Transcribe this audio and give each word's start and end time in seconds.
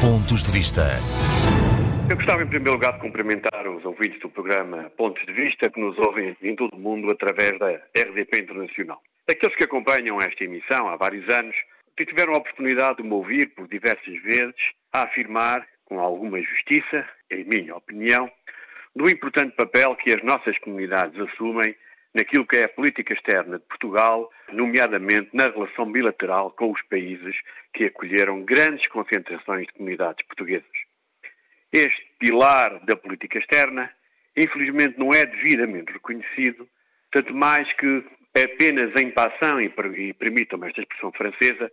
Pontos 0.00 0.42
de 0.42 0.50
Vista. 0.50 0.96
Eu 2.08 2.16
gostava, 2.16 2.42
em 2.42 2.46
primeiro 2.46 2.72
lugar, 2.72 2.94
de 2.94 3.00
cumprimentar 3.00 3.68
os 3.68 3.84
ouvintes 3.84 4.18
do 4.20 4.30
programa 4.30 4.90
Pontos 4.96 5.22
de 5.26 5.32
Vista 5.34 5.68
que 5.68 5.78
nos 5.78 5.98
ouvem 5.98 6.34
em 6.40 6.56
todo 6.56 6.74
o 6.74 6.78
mundo 6.78 7.12
através 7.12 7.58
da 7.58 7.68
RDP 7.68 8.38
Internacional. 8.38 9.02
Aqueles 9.28 9.54
que 9.56 9.64
acompanham 9.64 10.18
esta 10.18 10.42
emissão 10.42 10.88
há 10.88 10.96
vários 10.96 11.28
anos 11.28 11.54
tiveram 11.98 12.32
a 12.32 12.38
oportunidade 12.38 12.96
de 12.96 13.02
me 13.02 13.12
ouvir 13.12 13.48
por 13.54 13.68
diversas 13.68 14.22
vezes 14.22 14.54
a 14.90 15.02
afirmar, 15.02 15.66
com 15.84 16.00
alguma 16.00 16.40
justiça, 16.40 17.06
em 17.30 17.44
minha 17.44 17.76
opinião, 17.76 18.32
do 18.96 19.06
importante 19.06 19.54
papel 19.54 19.94
que 19.96 20.12
as 20.12 20.22
nossas 20.22 20.56
comunidades 20.60 21.20
assumem 21.20 21.76
naquilo 22.14 22.46
que 22.46 22.56
é 22.56 22.64
a 22.64 22.68
política 22.68 23.14
externa 23.14 23.58
de 23.58 23.64
Portugal, 23.66 24.30
nomeadamente 24.52 25.30
na 25.32 25.44
relação 25.44 25.90
bilateral 25.90 26.50
com 26.52 26.70
os 26.72 26.82
países 26.82 27.36
que 27.72 27.84
acolheram 27.84 28.44
grandes 28.44 28.86
concentrações 28.88 29.66
de 29.66 29.72
comunidades 29.74 30.26
portuguesas. 30.26 30.66
Este 31.72 32.04
pilar 32.18 32.84
da 32.84 32.96
política 32.96 33.38
externa, 33.38 33.90
infelizmente, 34.36 34.98
não 34.98 35.10
é 35.10 35.24
devidamente 35.24 35.92
reconhecido, 35.92 36.68
tanto 37.12 37.32
mais 37.34 37.72
que 37.74 38.04
apenas 38.36 38.90
em 39.00 39.10
passão, 39.10 39.60
e 39.60 39.68
permitam-me 40.14 40.68
esta 40.68 40.80
expressão 40.80 41.12
francesa, 41.12 41.70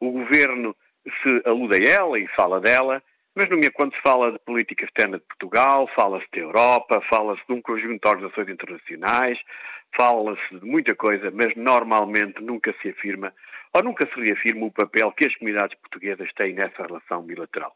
o 0.00 0.10
governo 0.10 0.76
se 1.22 1.42
alude 1.46 1.76
a 1.76 1.90
ela 1.90 2.18
e 2.18 2.26
fala 2.28 2.60
dela, 2.60 3.02
mas 3.38 3.48
no 3.50 3.72
quando 3.72 3.94
se 3.94 4.02
fala 4.02 4.32
de 4.32 4.38
política 4.40 4.84
externa 4.84 5.18
de 5.18 5.24
Portugal, 5.24 5.88
fala-se 5.94 6.26
da 6.32 6.40
Europa, 6.40 7.00
fala-se 7.08 7.40
de 7.46 7.52
um 7.54 7.62
conjunto 7.62 8.02
de 8.02 8.08
organizações 8.08 8.48
internacionais, 8.48 9.38
fala-se 9.96 10.58
de 10.58 10.66
muita 10.66 10.92
coisa, 10.96 11.30
mas 11.30 11.54
normalmente 11.54 12.42
nunca 12.42 12.74
se 12.82 12.88
afirma 12.88 13.32
ou 13.72 13.84
nunca 13.84 14.08
se 14.12 14.20
reafirma 14.20 14.66
o 14.66 14.72
papel 14.72 15.12
que 15.12 15.28
as 15.28 15.36
comunidades 15.36 15.78
portuguesas 15.78 16.28
têm 16.32 16.52
nessa 16.52 16.82
relação 16.82 17.22
bilateral. 17.22 17.72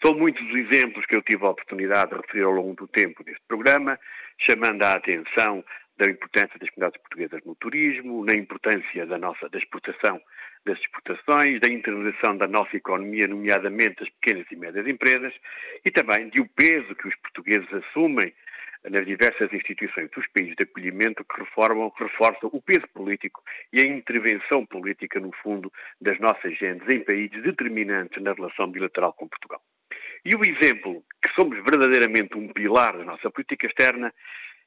São 0.00 0.14
muitos 0.14 0.40
os 0.46 0.54
exemplos 0.54 1.04
que 1.06 1.16
eu 1.16 1.22
tive 1.22 1.44
a 1.44 1.50
oportunidade 1.50 2.10
de 2.10 2.16
referir 2.16 2.44
ao 2.44 2.52
longo 2.52 2.74
do 2.74 2.86
tempo 2.86 3.24
deste 3.24 3.42
programa, 3.48 3.98
chamando 4.38 4.80
a 4.84 4.92
atenção 4.92 5.64
da 5.96 6.10
importância 6.10 6.58
das 6.58 6.70
comunidades 6.70 7.00
portuguesas 7.00 7.40
no 7.44 7.54
turismo, 7.56 8.24
na 8.24 8.34
importância 8.34 9.06
da 9.06 9.18
nossa 9.18 9.48
da 9.48 9.58
exportação 9.58 10.20
das 10.64 10.78
exportações, 10.78 11.60
da 11.60 11.70
internalização 11.70 12.36
da 12.36 12.46
nossa 12.46 12.76
economia, 12.76 13.26
nomeadamente 13.28 14.00
das 14.00 14.08
pequenas 14.08 14.46
e 14.50 14.56
médias 14.56 14.86
empresas, 14.86 15.32
e 15.84 15.90
também 15.90 16.30
de 16.30 16.40
o 16.40 16.48
peso 16.48 16.94
que 16.94 17.06
os 17.06 17.14
portugueses 17.16 17.70
assumem 17.72 18.32
nas 18.90 19.06
diversas 19.06 19.52
instituições 19.52 20.10
dos 20.10 20.26
países 20.28 20.54
de 20.56 20.64
acolhimento 20.64 21.24
que 21.24 21.40
reformam, 21.40 21.92
reforçam 21.96 22.50
o 22.52 22.60
peso 22.60 22.86
político 22.92 23.42
e 23.72 23.80
a 23.80 23.86
intervenção 23.86 24.66
política, 24.66 25.18
no 25.20 25.32
fundo, 25.42 25.72
das 26.00 26.18
nossas 26.18 26.56
gentes 26.58 26.86
em 26.92 27.00
países 27.00 27.42
determinantes 27.42 28.22
na 28.22 28.32
relação 28.32 28.70
bilateral 28.70 29.12
com 29.14 29.28
Portugal. 29.28 29.62
E 30.24 30.34
o 30.34 30.40
exemplo 30.46 31.02
que 31.22 31.32
somos 31.34 31.56
verdadeiramente 31.64 32.36
um 32.36 32.48
pilar 32.48 32.96
da 32.96 33.04
nossa 33.04 33.30
política 33.30 33.66
externa 33.66 34.12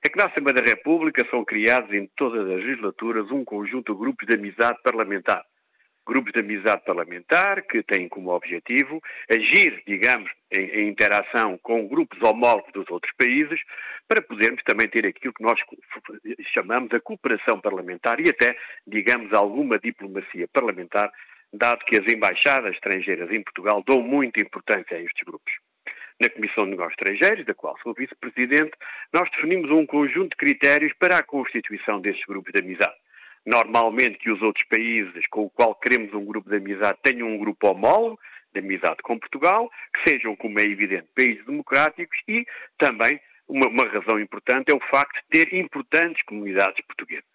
é 0.04 0.10
que 0.10 0.18
na 0.18 0.26
Assembleia 0.26 0.62
da 0.62 0.70
República 0.70 1.26
são 1.30 1.44
criados 1.44 1.92
em 1.94 2.08
todas 2.16 2.42
as 2.42 2.64
legislaturas 2.64 3.30
um 3.32 3.44
conjunto 3.44 3.94
de 3.94 4.00
grupos 4.00 4.28
de 4.28 4.36
amizade 4.36 4.80
parlamentar 4.84 5.44
grupos 6.08 6.32
de 6.32 6.40
amizade 6.40 6.84
parlamentar 6.86 7.62
que 7.64 7.84
têm 7.84 8.08
como 8.08 8.32
objetivo 8.32 9.02
agir, 9.30 9.84
digamos, 9.86 10.32
em, 10.50 10.62
em, 10.62 10.88
interação 10.88 11.58
com 11.62 11.88
grupos 11.88 12.20
homólogos 12.22 12.72
dos 12.72 12.90
outros 12.90 13.14
países, 13.18 13.60
para 14.08 14.22
podermos 14.22 14.64
também 14.64 14.88
ter 14.88 15.06
aquilo 15.06 15.34
que 15.34 15.44
nós 15.44 15.60
chamamos 16.54 16.94
a 16.94 17.02
cooperação 17.02 17.60
parlamentar 17.60 18.22
e 18.22 18.30
até, 18.30 18.58
digamos, 18.88 19.34
alguma 19.34 19.78
diplomacia 19.78 20.48
parlamentar, 20.48 21.12
dado 21.52 21.84
que 21.86 21.98
as 21.98 22.12
embaixadas 22.12 22.74
estrangeiras 22.74 23.30
em 23.30 23.44
Portugal 23.44 23.84
dão 23.86 24.02
muita 24.02 24.42
importância 24.42 24.96
a 24.96 25.02
estes 25.02 25.24
grupos. 25.26 25.54
Na 26.20 26.30
Comissão 26.30 26.64
de 26.64 26.72
Negócios 26.72 26.96
Estrangeiros, 27.00 27.46
da 27.46 27.54
qual 27.54 27.78
sou 27.84 27.94
vice-presidente, 27.94 28.72
nós 29.14 29.30
definimos 29.30 29.70
um 29.70 29.86
conjunto 29.86 30.32
de 30.32 30.36
critérios 30.36 30.92
para 30.98 31.20
a 31.20 31.24
constituição 31.24 32.02
destes 32.02 32.26
grupos 32.26 32.52
de 32.52 32.60
amizade. 32.60 32.96
Normalmente 33.46 34.18
que 34.18 34.32
os 34.32 34.42
outros 34.42 34.66
países 34.68 35.28
com 35.28 35.44
o 35.44 35.50
qual 35.50 35.76
queremos 35.76 36.12
um 36.16 36.26
grupo 36.26 36.50
de 36.50 36.58
amizade 36.58 36.98
tenham 37.04 37.28
um 37.28 37.38
grupo 37.38 37.68
homólogo 37.68 38.20
de 38.52 38.60
amizade 38.60 38.98
com 39.04 39.20
Portugal, 39.20 39.70
que 39.94 40.10
sejam, 40.10 40.36
como 40.36 40.60
é 40.60 40.64
evidente, 40.64 41.08
países 41.16 41.46
democráticos 41.46 42.18
e 42.28 42.46
também 42.80 43.20
uma, 43.48 43.68
uma 43.68 43.88
razão 43.88 44.20
importante 44.20 44.72
é 44.72 44.76
o 44.76 44.90
facto 44.90 45.16
de 45.16 45.46
ter 45.46 45.54
importantes 45.56 46.24
comunidades 46.24 46.84
portuguesas. 46.86 47.26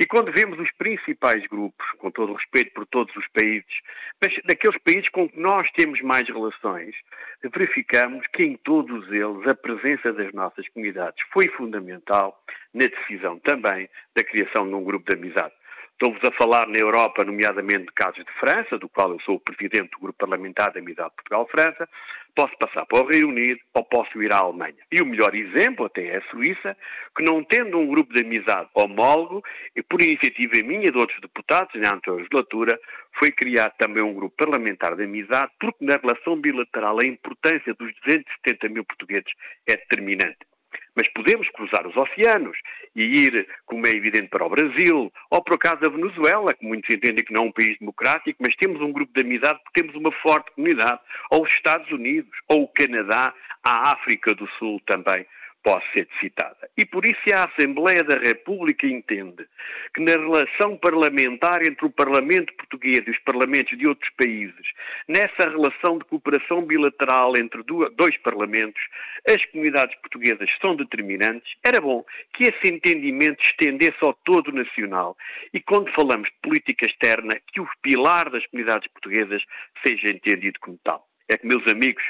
E 0.00 0.06
quando 0.06 0.32
vemos 0.32 0.58
os 0.58 0.70
principais 0.72 1.44
grupos, 1.46 1.86
com 1.98 2.10
todo 2.10 2.32
o 2.32 2.36
respeito 2.36 2.72
por 2.72 2.86
todos 2.86 3.14
os 3.16 3.26
países, 3.28 3.80
mas 4.22 4.32
daqueles 4.44 4.78
países 4.78 5.08
com 5.08 5.28
que 5.28 5.38
nós 5.38 5.68
temos 5.72 6.00
mais 6.02 6.28
relações, 6.28 6.94
verificamos 7.42 8.26
que 8.28 8.44
em 8.44 8.56
todos 8.56 9.10
eles 9.10 9.46
a 9.48 9.54
presença 9.54 10.12
das 10.12 10.32
nossas 10.32 10.68
comunidades 10.68 11.20
foi 11.32 11.48
fundamental 11.48 12.40
na 12.72 12.86
decisão 12.86 13.38
também 13.40 13.88
da 14.14 14.22
criação 14.22 14.68
de 14.68 14.74
um 14.74 14.84
grupo 14.84 15.10
de 15.10 15.16
amizade. 15.16 15.54
Estou-vos 16.00 16.22
a 16.22 16.32
falar 16.36 16.68
na 16.68 16.78
Europa, 16.78 17.24
nomeadamente 17.24 17.86
de 17.86 17.92
casos 17.92 18.24
de 18.24 18.32
França, 18.38 18.78
do 18.78 18.88
qual 18.88 19.10
eu 19.10 19.20
sou 19.22 19.34
o 19.34 19.40
presidente 19.40 19.90
do 19.90 19.98
Grupo 19.98 20.16
Parlamentar 20.16 20.72
da 20.72 20.78
Amizade 20.78 21.10
Portugal-França, 21.16 21.88
posso 22.36 22.56
passar 22.56 22.86
para 22.86 23.02
o 23.02 23.08
Reino 23.08 23.30
Unido 23.30 23.58
ou 23.74 23.82
posso 23.84 24.22
ir 24.22 24.32
à 24.32 24.36
Alemanha. 24.36 24.78
E 24.92 25.02
o 25.02 25.06
melhor 25.06 25.34
exemplo 25.34 25.86
até 25.86 26.06
é 26.06 26.18
a 26.18 26.30
Suíça, 26.30 26.76
que 27.16 27.24
não 27.24 27.42
tendo 27.42 27.80
um 27.80 27.88
grupo 27.88 28.14
de 28.14 28.24
amizade 28.24 28.68
homólogo, 28.74 29.42
e 29.74 29.82
por 29.82 30.00
iniciativa 30.00 30.52
minha 30.64 30.86
e 30.86 30.92
de 30.92 30.98
outros 30.98 31.20
deputados 31.20 31.74
na 31.74 31.96
anterior 31.96 32.18
legislatura, 32.18 32.78
foi 33.18 33.32
criado 33.32 33.74
também 33.76 34.04
um 34.04 34.14
grupo 34.14 34.36
parlamentar 34.36 34.94
de 34.94 35.02
amizade, 35.02 35.50
porque 35.58 35.84
na 35.84 35.96
relação 35.96 36.40
bilateral 36.40 37.00
a 37.00 37.04
importância 37.04 37.74
dos 37.74 37.92
270 38.06 38.68
mil 38.68 38.84
portugueses 38.84 39.32
é 39.68 39.74
determinante. 39.74 40.46
Mas 40.94 41.08
podemos 41.12 41.48
cruzar 41.50 41.86
os 41.86 41.96
oceanos 41.96 42.56
e 42.94 43.02
ir, 43.02 43.48
como 43.66 43.86
é 43.86 43.90
evidente, 43.90 44.28
para 44.28 44.44
o 44.44 44.50
Brasil, 44.50 45.12
ou 45.30 45.42
por 45.42 45.54
acaso 45.54 45.78
a 45.84 45.88
Venezuela, 45.88 46.54
que 46.54 46.66
muitos 46.66 46.94
entendem 46.94 47.24
que 47.24 47.32
não 47.32 47.44
é 47.44 47.46
um 47.46 47.52
país 47.52 47.78
democrático, 47.78 48.42
mas 48.42 48.56
temos 48.56 48.80
um 48.80 48.92
grupo 48.92 49.12
de 49.14 49.20
amizade 49.20 49.60
porque 49.64 49.82
temos 49.82 49.94
uma 49.96 50.12
forte 50.22 50.50
comunidade, 50.52 51.00
ou 51.30 51.44
os 51.44 51.50
Estados 51.50 51.90
Unidos, 51.90 52.30
ou 52.48 52.62
o 52.62 52.68
Canadá, 52.68 53.32
a 53.64 53.92
África 53.92 54.34
do 54.34 54.48
Sul 54.58 54.80
também 54.86 55.26
pode 55.62 55.84
ser 55.92 56.08
citada. 56.20 56.68
E 56.76 56.86
por 56.86 57.04
isso 57.04 57.18
a 57.34 57.44
Assembleia 57.44 58.02
da 58.04 58.16
República 58.16 58.86
entende 58.86 59.46
que 59.94 60.00
na 60.00 60.12
relação 60.12 60.76
parlamentar 60.76 61.66
entre 61.66 61.86
o 61.86 61.90
Parlamento 61.90 62.52
português 62.54 63.00
e 63.06 63.10
os 63.10 63.18
parlamentos 63.18 63.76
de 63.76 63.86
outros 63.86 64.10
países, 64.16 64.66
nessa 65.06 65.48
relação 65.48 65.98
de 65.98 66.04
cooperação 66.04 66.62
bilateral 66.62 67.36
entre 67.36 67.62
dois 67.96 68.16
parlamentos, 68.18 68.82
as 69.28 69.44
comunidades 69.46 69.96
portuguesas 69.96 70.48
são 70.60 70.76
determinantes, 70.76 71.52
era 71.64 71.80
bom 71.80 72.04
que 72.34 72.44
esse 72.44 72.72
entendimento 72.72 73.42
estendesse 73.44 73.98
ao 74.00 74.14
todo 74.14 74.52
nacional 74.52 75.16
e 75.52 75.60
quando 75.60 75.92
falamos 75.92 76.28
de 76.28 76.36
política 76.42 76.86
externa, 76.86 77.34
que 77.52 77.60
o 77.60 77.68
pilar 77.82 78.30
das 78.30 78.46
comunidades 78.46 78.88
portuguesas 78.92 79.42
seja 79.86 80.08
entendido 80.08 80.58
como 80.60 80.78
tal. 80.84 81.06
É 81.28 81.36
que, 81.36 81.46
meus 81.46 81.66
amigos, 81.70 82.02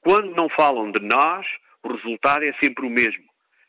quando 0.00 0.34
não 0.34 0.48
falam 0.48 0.90
de 0.92 1.02
nós, 1.02 1.46
o 1.82 1.92
resultado 1.92 2.44
é 2.44 2.52
sempre 2.62 2.86
o 2.86 2.90
mesmo. 2.90 3.24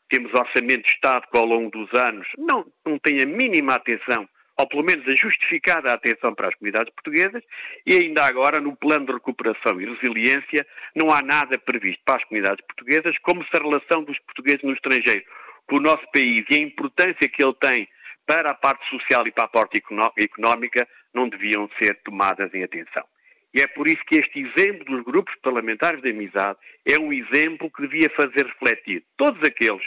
Temos 0.08 0.32
orçamento 0.34 0.82
de 0.82 0.92
Estado 0.92 1.26
que 1.30 1.38
ao 1.38 1.44
longo 1.44 1.70
dos 1.70 1.88
anos 1.98 2.26
não, 2.36 2.66
não 2.84 2.98
tem 2.98 3.22
a 3.22 3.26
mínima 3.26 3.74
atenção, 3.74 4.28
ou 4.58 4.68
pelo 4.68 4.84
menos 4.84 5.06
a 5.06 5.14
justificada 5.14 5.92
atenção 5.92 6.34
para 6.34 6.48
as 6.48 6.54
comunidades 6.56 6.92
portuguesas, 6.92 7.42
e 7.86 7.94
ainda 7.94 8.24
agora 8.26 8.60
no 8.60 8.76
plano 8.76 9.06
de 9.06 9.12
recuperação 9.12 9.80
e 9.80 9.86
resiliência 9.86 10.66
não 10.94 11.12
há 11.12 11.22
nada 11.22 11.58
previsto 11.58 12.02
para 12.04 12.16
as 12.16 12.24
comunidades 12.24 12.64
portuguesas, 12.66 13.16
como 13.22 13.44
se 13.44 13.50
a 13.56 13.62
relação 13.62 14.02
dos 14.02 14.18
portugueses 14.20 14.62
no 14.62 14.72
estrangeiro 14.72 15.24
com 15.68 15.76
o 15.76 15.80
nosso 15.80 16.04
país 16.12 16.44
e 16.50 16.56
a 16.56 16.62
importância 16.62 17.28
que 17.28 17.42
ele 17.42 17.54
tem 17.60 17.88
para 18.26 18.50
a 18.50 18.54
parte 18.54 18.88
social 18.90 19.24
e 19.26 19.30
para 19.30 19.44
a 19.44 19.48
parte 19.48 19.80
económica 20.18 20.86
não 21.14 21.28
deviam 21.28 21.70
ser 21.80 22.00
tomadas 22.02 22.52
em 22.52 22.64
atenção. 22.64 23.04
E 23.54 23.60
é 23.60 23.66
por 23.66 23.88
isso 23.88 24.02
que 24.06 24.20
este 24.20 24.40
exemplo 24.40 24.84
dos 24.84 25.04
grupos 25.04 25.34
parlamentares 25.42 26.00
de 26.02 26.10
amizade 26.10 26.58
é 26.86 26.98
um 27.00 27.12
exemplo 27.12 27.70
que 27.70 27.82
devia 27.82 28.08
fazer 28.10 28.46
refletir 28.46 29.04
todos 29.16 29.42
aqueles 29.42 29.84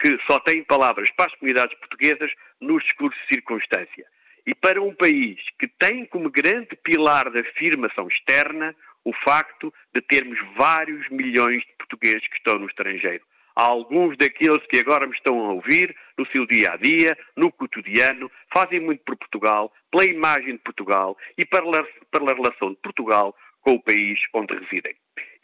que 0.00 0.18
só 0.30 0.38
têm 0.40 0.62
palavras 0.64 1.10
para 1.10 1.26
as 1.26 1.34
comunidades 1.36 1.76
portuguesas 1.78 2.30
nos 2.60 2.82
discursos 2.84 3.20
de 3.22 3.34
circunstância. 3.34 4.06
E 4.46 4.54
para 4.54 4.80
um 4.80 4.94
país 4.94 5.40
que 5.58 5.66
tem 5.66 6.06
como 6.06 6.30
grande 6.30 6.76
pilar 6.82 7.30
da 7.30 7.40
afirmação 7.40 8.06
externa 8.08 8.74
o 9.04 9.12
facto 9.12 9.72
de 9.94 10.00
termos 10.02 10.38
vários 10.56 11.08
milhões 11.08 11.62
de 11.62 11.72
portugueses 11.78 12.26
que 12.28 12.36
estão 12.36 12.58
no 12.58 12.66
estrangeiro 12.66 13.24
alguns 13.64 14.16
daqueles 14.16 14.64
que 14.68 14.78
agora 14.78 15.04
me 15.06 15.14
estão 15.14 15.36
a 15.44 15.52
ouvir 15.52 15.94
no 16.16 16.24
seu 16.26 16.46
dia 16.46 16.72
a 16.72 16.76
dia, 16.76 17.18
no 17.36 17.50
cotidiano, 17.50 18.30
fazem 18.54 18.78
muito 18.78 19.02
por 19.04 19.16
Portugal, 19.16 19.72
pela 19.90 20.04
imagem 20.04 20.52
de 20.52 20.58
Portugal 20.58 21.16
e 21.36 21.44
pela, 21.44 21.84
pela 22.10 22.34
relação 22.34 22.70
de 22.70 22.76
Portugal 22.76 23.34
com 23.60 23.72
o 23.72 23.82
país 23.82 24.18
onde 24.32 24.54
residem. 24.54 24.94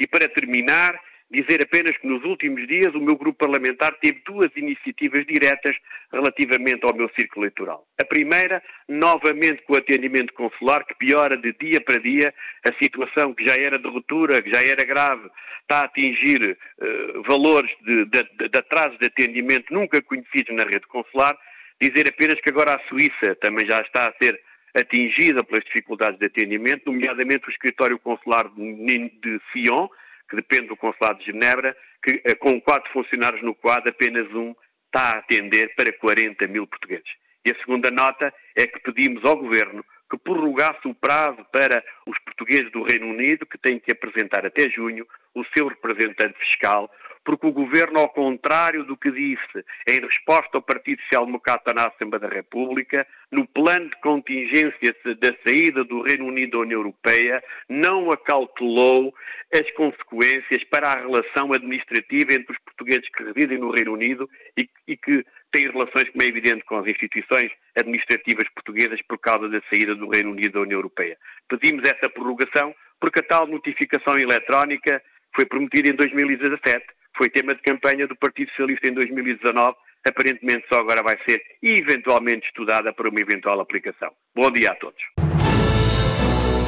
E 0.00 0.06
para 0.06 0.28
terminar, 0.28 0.98
Dizer 1.34 1.64
apenas 1.64 1.96
que 1.98 2.06
nos 2.06 2.22
últimos 2.22 2.64
dias 2.68 2.94
o 2.94 3.00
meu 3.00 3.16
grupo 3.16 3.36
parlamentar 3.36 3.92
teve 3.94 4.22
duas 4.24 4.52
iniciativas 4.54 5.26
diretas 5.26 5.74
relativamente 6.12 6.86
ao 6.86 6.94
meu 6.94 7.10
círculo 7.18 7.44
eleitoral. 7.44 7.84
A 8.00 8.04
primeira, 8.04 8.62
novamente 8.88 9.60
com 9.62 9.72
o 9.72 9.76
atendimento 9.76 10.32
consular, 10.32 10.84
que 10.84 10.94
piora 10.94 11.36
de 11.36 11.52
dia 11.54 11.80
para 11.80 11.98
dia 11.98 12.32
a 12.64 12.72
situação 12.80 13.34
que 13.34 13.44
já 13.44 13.54
era 13.54 13.80
de 13.80 13.88
ruptura, 13.88 14.40
que 14.40 14.54
já 14.54 14.62
era 14.62 14.84
grave, 14.84 15.28
está 15.62 15.80
a 15.80 15.84
atingir 15.86 16.56
uh, 16.56 17.22
valores 17.24 17.72
de, 17.84 18.04
de, 18.04 18.48
de, 18.48 18.56
atraso 18.56 18.96
de 19.00 19.06
atendimento 19.08 19.74
nunca 19.74 20.00
conhecidos 20.02 20.54
na 20.54 20.62
rede 20.62 20.86
consular. 20.86 21.36
Dizer 21.80 22.08
apenas 22.08 22.40
que 22.40 22.50
agora 22.50 22.74
a 22.76 22.88
Suíça 22.88 23.34
também 23.40 23.66
já 23.68 23.80
está 23.80 24.06
a 24.06 24.14
ser 24.22 24.40
atingida 24.72 25.42
pelas 25.42 25.64
dificuldades 25.64 26.16
de 26.20 26.26
atendimento, 26.26 26.82
nomeadamente 26.86 27.48
o 27.48 27.50
escritório 27.50 27.98
consular 27.98 28.48
de 28.54 29.40
Sion, 29.52 29.88
que 30.28 30.36
depende 30.36 30.68
do 30.68 30.76
Consulado 30.76 31.18
de 31.18 31.26
Genebra, 31.26 31.76
que 32.02 32.20
eh, 32.24 32.34
com 32.34 32.60
quatro 32.60 32.90
funcionários 32.92 33.42
no 33.42 33.54
quadro, 33.54 33.90
apenas 33.90 34.26
um 34.32 34.54
está 34.86 35.12
a 35.12 35.18
atender 35.18 35.74
para 35.74 35.92
40 35.92 36.46
mil 36.48 36.66
portugueses. 36.66 37.08
E 37.44 37.50
a 37.52 37.58
segunda 37.58 37.90
nota 37.90 38.32
é 38.56 38.66
que 38.66 38.80
pedimos 38.80 39.24
ao 39.24 39.36
Governo 39.36 39.84
que 40.10 40.18
prorrogasse 40.18 40.86
o 40.86 40.94
prazo 40.94 41.44
para 41.52 41.82
os 42.06 42.18
portugueses 42.20 42.70
do 42.70 42.84
Reino 42.84 43.08
Unido, 43.08 43.46
que 43.46 43.58
têm 43.58 43.80
que 43.80 43.92
apresentar 43.92 44.46
até 44.46 44.68
junho 44.70 45.06
o 45.34 45.44
seu 45.56 45.66
representante 45.66 46.38
fiscal, 46.38 46.90
porque 47.24 47.46
o 47.46 47.52
Governo, 47.52 48.00
ao 48.00 48.08
contrário 48.10 48.84
do 48.84 48.96
que 48.96 49.10
disse 49.10 49.64
em 49.88 50.00
resposta 50.00 50.50
ao 50.54 50.62
Partido 50.62 51.00
Social 51.02 51.24
Democrata 51.24 51.72
na 51.72 51.86
Assembleia 51.86 52.28
da 52.28 52.34
República, 52.34 53.06
no 53.32 53.46
plano 53.48 53.88
de 53.88 53.96
contingência 54.00 54.94
da 55.18 55.34
saída 55.46 55.82
do 55.84 56.02
Reino 56.02 56.26
Unido 56.26 56.52
da 56.52 56.58
União 56.58 56.80
Europeia, 56.80 57.42
não 57.68 58.10
acautelou 58.10 59.14
as 59.52 59.70
consequências 59.72 60.62
para 60.64 60.88
a 60.88 61.00
relação 61.00 61.52
administrativa 61.52 62.34
entre 62.34 62.52
os 62.52 62.58
portugueses 62.58 63.08
que 63.08 63.24
residem 63.24 63.58
no 63.58 63.70
Reino 63.70 63.94
Unido 63.94 64.28
e, 64.56 64.68
e 64.86 64.96
que 64.96 65.24
têm 65.50 65.70
relações, 65.70 66.10
como 66.10 66.22
é 66.22 66.26
evidente, 66.26 66.64
com 66.64 66.76
as 66.76 66.86
instituições 66.86 67.50
administrativas 67.76 68.48
portuguesas 68.54 69.00
por 69.08 69.18
causa 69.18 69.48
da 69.48 69.60
saída 69.70 69.94
do 69.94 70.10
Reino 70.10 70.32
Unido 70.32 70.52
da 70.52 70.60
União 70.60 70.78
Europeia. 70.78 71.16
Pedimos 71.48 71.88
essa 71.88 72.10
prorrogação 72.10 72.74
porque 73.00 73.20
a 73.20 73.22
tal 73.22 73.46
notificação 73.46 74.18
eletrónica 74.18 75.02
foi 75.34 75.46
prometida 75.46 75.90
em 75.90 75.96
2017 75.96 76.84
foi 77.16 77.28
tema 77.28 77.54
de 77.54 77.62
campanha 77.62 78.06
do 78.06 78.16
Partido 78.16 78.48
Socialista 78.50 78.88
em 78.88 78.94
2019, 78.94 79.76
aparentemente 80.06 80.66
só 80.72 80.80
agora 80.80 81.02
vai 81.02 81.16
ser 81.28 81.40
eventualmente 81.62 82.46
estudada 82.46 82.92
para 82.92 83.08
uma 83.08 83.20
eventual 83.20 83.60
aplicação. 83.60 84.10
Bom 84.34 84.50
dia 84.50 84.70
a 84.70 84.74
todos. 84.74 85.02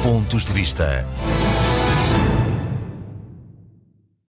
Pontos 0.03 0.45
de 0.45 0.53
vista. 0.53 1.05